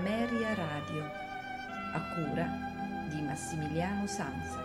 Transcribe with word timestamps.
Ameria 0.00 0.54
Radio, 0.54 1.04
a 1.92 2.00
cura 2.14 2.46
di 3.10 3.20
Massimiliano 3.20 4.06
Sanza. 4.06 4.58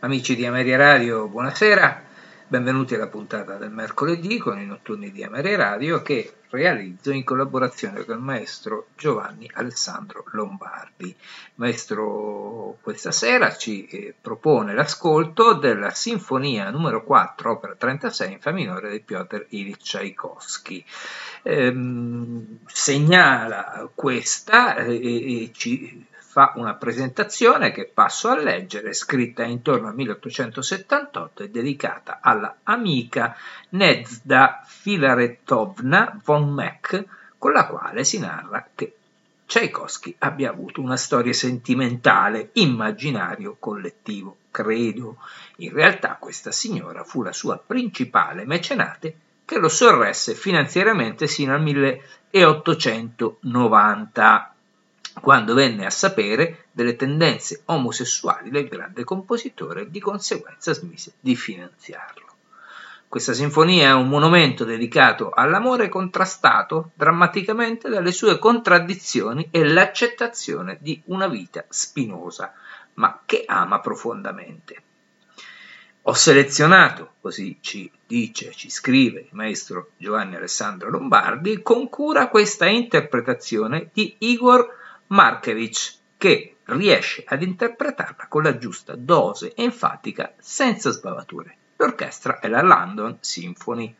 Amici 0.00 0.34
di 0.34 0.44
Ameria 0.44 0.76
Radio, 0.76 1.28
buonasera. 1.28 2.07
Benvenuti 2.50 2.94
alla 2.94 3.08
puntata 3.08 3.56
del 3.56 3.70
mercoledì 3.70 4.38
con 4.38 4.58
i 4.58 4.64
notturni 4.64 5.12
di 5.12 5.22
Amere 5.22 5.54
Radio 5.54 6.00
che 6.00 6.32
realizzo 6.48 7.10
in 7.10 7.22
collaborazione 7.22 8.06
con 8.06 8.16
il 8.16 8.22
maestro 8.22 8.86
Giovanni 8.96 9.50
Alessandro 9.52 10.24
Lombardi. 10.32 11.14
maestro 11.56 12.78
questa 12.80 13.12
sera 13.12 13.54
ci 13.54 13.84
eh, 13.88 14.14
propone 14.18 14.72
l'ascolto 14.72 15.52
della 15.52 15.90
Sinfonia 15.90 16.70
numero 16.70 17.04
4, 17.04 17.50
opera 17.50 17.74
36 17.74 18.32
in 18.32 18.40
Fa 18.40 18.50
minore 18.52 18.92
di 18.92 19.00
Piotr 19.00 19.44
Ilyich 19.50 19.82
Tchaikovsky. 19.82 20.82
Ehm, 21.42 22.60
segnala 22.64 23.90
questa 23.94 24.76
eh, 24.76 25.42
e 25.42 25.50
ci 25.52 26.06
fa 26.38 26.52
una 26.54 26.74
presentazione 26.74 27.72
che 27.72 27.90
passo 27.92 28.28
a 28.28 28.36
leggere, 28.36 28.92
scritta 28.92 29.42
intorno 29.42 29.88
al 29.88 29.96
1878 29.96 31.42
e 31.42 31.50
dedicata 31.50 32.20
alla 32.22 32.58
amica 32.62 33.36
Nezda 33.70 34.62
Filaretovna 34.64 36.20
von 36.24 36.54
Meck, 36.54 37.04
con 37.38 37.50
la 37.50 37.66
quale 37.66 38.04
si 38.04 38.20
narra 38.20 38.68
che 38.72 38.94
Tchaikovsky 39.46 40.14
abbia 40.18 40.50
avuto 40.50 40.80
una 40.80 40.96
storia 40.96 41.32
sentimentale, 41.32 42.50
immaginario 42.52 43.56
collettivo. 43.58 44.36
Credo. 44.52 45.16
In 45.56 45.72
realtà 45.72 46.18
questa 46.20 46.52
signora 46.52 47.02
fu 47.02 47.22
la 47.22 47.32
sua 47.32 47.58
principale 47.58 48.46
mecenate 48.46 49.16
che 49.44 49.58
lo 49.58 49.68
sorresse 49.68 50.34
finanziariamente 50.34 51.26
sino 51.26 51.52
al 51.52 51.62
1890 51.62 54.52
quando 55.20 55.54
venne 55.54 55.86
a 55.86 55.90
sapere 55.90 56.66
delle 56.72 56.96
tendenze 56.96 57.62
omosessuali 57.66 58.50
del 58.50 58.68
grande 58.68 59.04
compositore 59.04 59.82
e 59.82 59.90
di 59.90 60.00
conseguenza 60.00 60.72
smise 60.72 61.14
di 61.20 61.36
finanziarlo. 61.36 62.26
Questa 63.08 63.32
sinfonia 63.32 63.88
è 63.88 63.94
un 63.94 64.08
monumento 64.08 64.64
dedicato 64.64 65.30
all'amore 65.30 65.88
contrastato 65.88 66.90
drammaticamente 66.94 67.88
dalle 67.88 68.12
sue 68.12 68.38
contraddizioni 68.38 69.48
e 69.50 69.64
l'accettazione 69.64 70.76
di 70.80 71.00
una 71.06 71.26
vita 71.26 71.64
spinosa, 71.70 72.52
ma 72.94 73.22
che 73.24 73.44
ama 73.46 73.80
profondamente. 73.80 74.82
Ho 76.02 76.12
selezionato, 76.12 77.14
così 77.20 77.58
ci 77.62 77.90
dice, 78.06 78.52
ci 78.52 78.68
scrive 78.68 79.20
il 79.20 79.28
maestro 79.32 79.92
Giovanni 79.96 80.36
Alessandro 80.36 80.90
Lombardi, 80.90 81.62
con 81.62 81.88
cura 81.88 82.28
questa 82.28 82.66
interpretazione 82.66 83.88
di 83.92 84.16
Igor 84.18 84.74
Markevich, 85.08 85.96
che 86.16 86.56
riesce 86.64 87.24
ad 87.26 87.42
interpretarla 87.42 88.26
con 88.28 88.42
la 88.42 88.58
giusta 88.58 88.94
dose 88.96 89.54
enfatica 89.54 90.34
senza 90.38 90.90
sbavature. 90.90 91.56
L'orchestra 91.76 92.40
è 92.40 92.48
la 92.48 92.62
London 92.62 93.18
Symphony. 93.20 93.94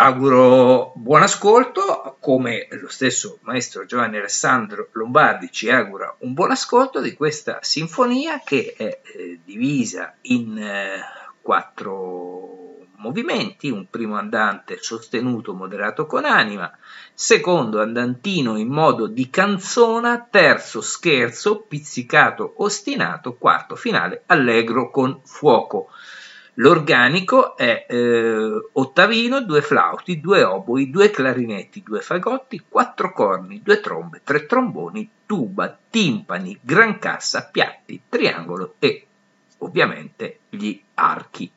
Auguro 0.00 0.92
buon 0.94 1.22
ascolto, 1.22 2.16
come 2.20 2.68
lo 2.70 2.88
stesso 2.88 3.38
maestro 3.42 3.84
Giovanni 3.84 4.16
Alessandro 4.16 4.88
Lombardi 4.92 5.50
ci 5.50 5.68
augura 5.70 6.14
un 6.20 6.34
buon 6.34 6.52
ascolto 6.52 7.00
di 7.00 7.14
questa 7.14 7.58
sinfonia 7.62 8.40
che 8.44 8.74
è 8.76 9.00
eh, 9.02 9.40
divisa 9.44 10.14
in 10.22 10.56
eh, 10.56 11.00
quattro 11.42 12.67
movimenti, 12.98 13.70
un 13.70 13.88
primo 13.90 14.16
andante 14.16 14.78
sostenuto 14.80 15.54
moderato 15.54 16.06
con 16.06 16.24
anima, 16.24 16.70
secondo 17.12 17.80
andantino 17.80 18.56
in 18.56 18.68
modo 18.68 19.06
di 19.06 19.30
canzona, 19.30 20.26
terzo 20.30 20.80
scherzo, 20.80 21.60
pizzicato 21.60 22.54
ostinato, 22.58 23.34
quarto 23.34 23.74
finale 23.76 24.22
allegro 24.26 24.90
con 24.90 25.20
fuoco. 25.24 25.88
L'organico 26.54 27.56
è 27.56 27.86
eh, 27.88 28.68
ottavino, 28.72 29.42
due 29.42 29.62
flauti, 29.62 30.18
due 30.18 30.42
oboi, 30.42 30.90
due 30.90 31.10
clarinetti, 31.10 31.84
due 31.84 32.00
fagotti, 32.00 32.64
quattro 32.68 33.12
corni, 33.12 33.62
due 33.62 33.78
trombe, 33.78 34.22
tre 34.24 34.44
tromboni, 34.44 35.08
tuba, 35.24 35.78
timpani, 35.88 36.58
gran 36.60 36.98
cassa, 36.98 37.48
piatti, 37.50 38.02
triangolo 38.08 38.74
e 38.80 39.06
ovviamente 39.58 40.40
gli 40.48 40.80
archi. 40.94 41.48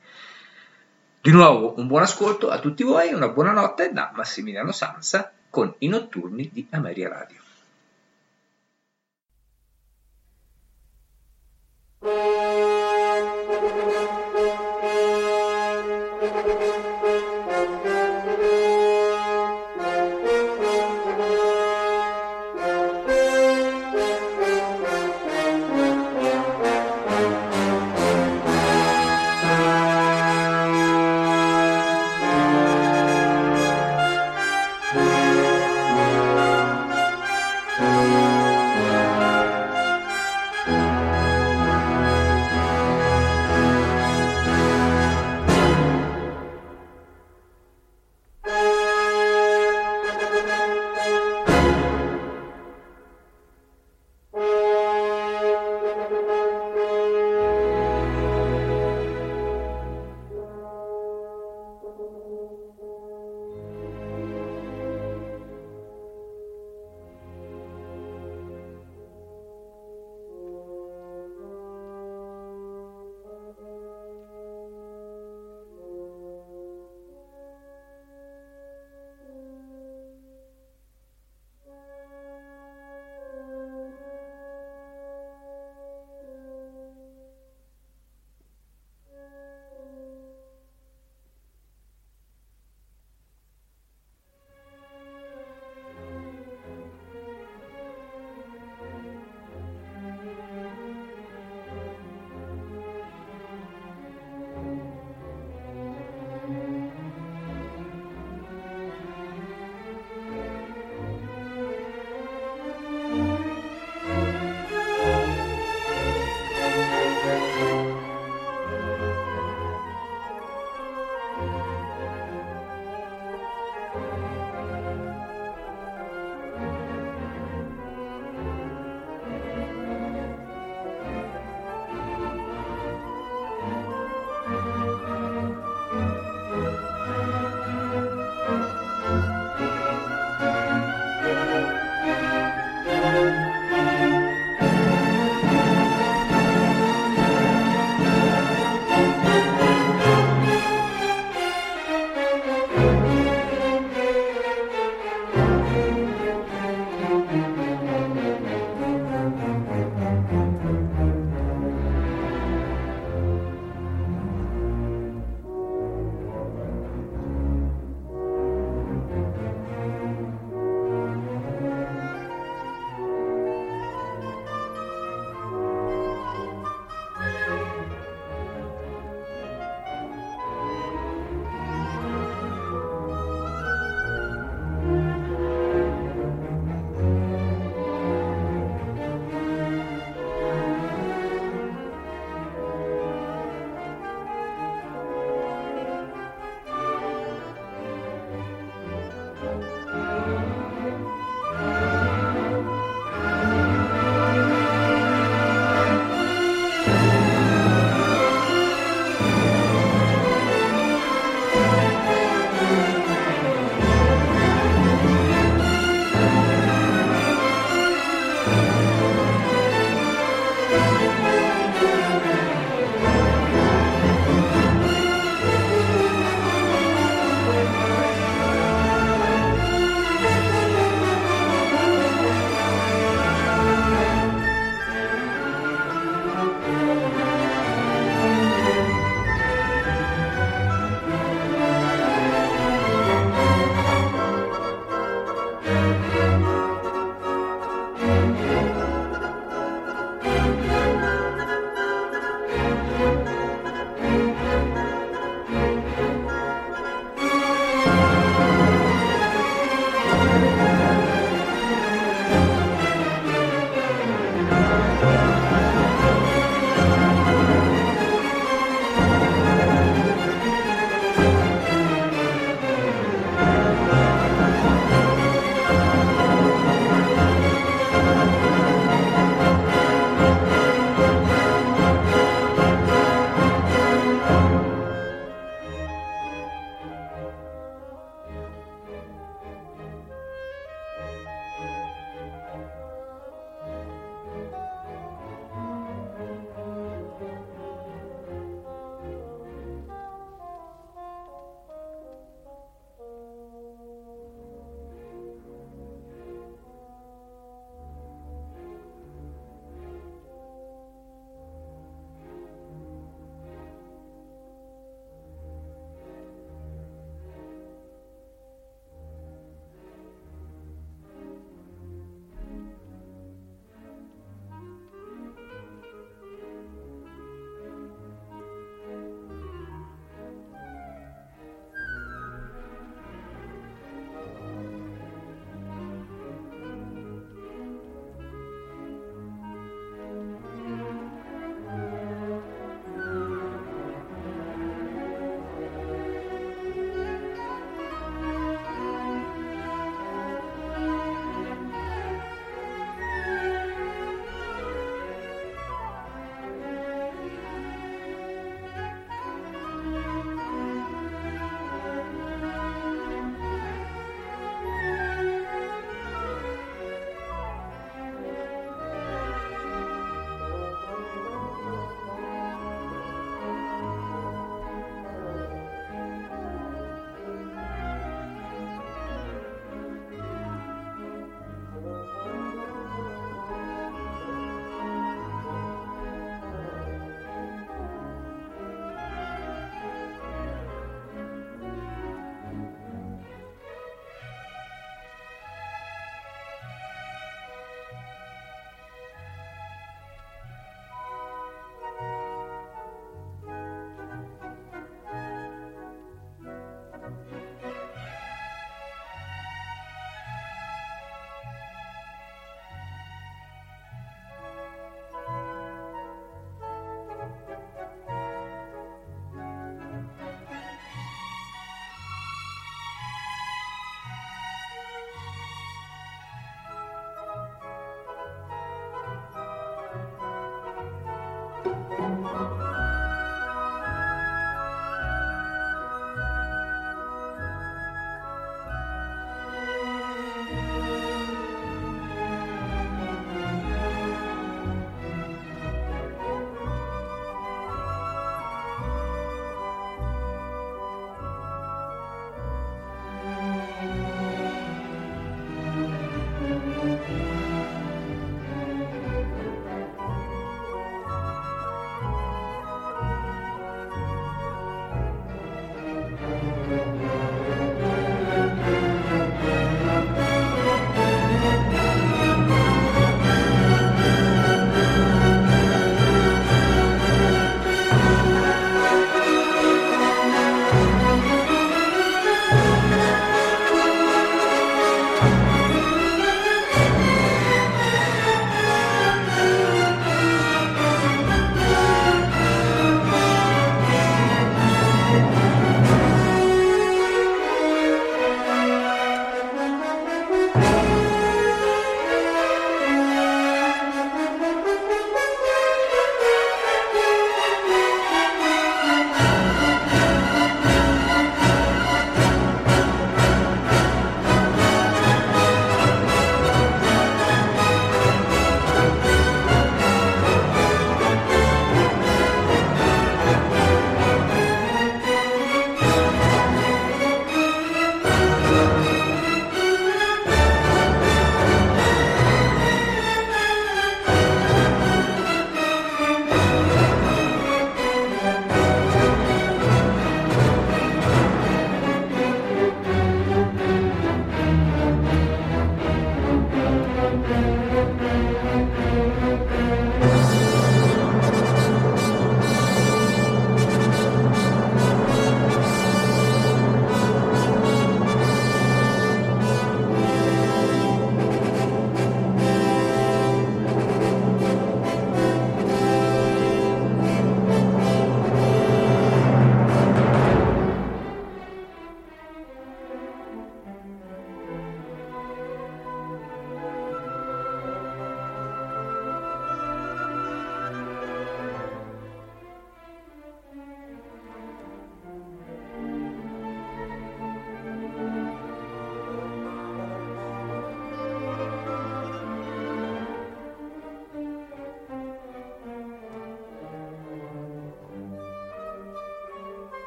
Di 1.23 1.29
nuovo 1.29 1.75
un 1.77 1.85
buon 1.85 2.01
ascolto 2.01 2.49
a 2.49 2.57
tutti 2.57 2.81
voi, 2.81 3.13
una 3.13 3.29
buona 3.29 3.51
notte 3.51 3.91
da 3.93 4.11
Massimiliano 4.15 4.71
Sansa 4.71 5.31
con 5.51 5.71
i 5.77 5.87
notturni 5.87 6.49
di 6.51 6.65
Ameria 6.71 7.09
Radio. 7.09 7.37